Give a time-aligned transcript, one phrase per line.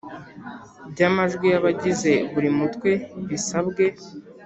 [0.91, 2.91] by amajwi y abagize buri Mutwe
[3.29, 3.85] bisabwe